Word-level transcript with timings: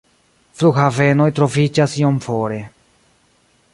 Flughavenoj 0.61 1.27
troviĝas 1.39 1.95
iom 2.03 2.17
fore. 2.27 2.59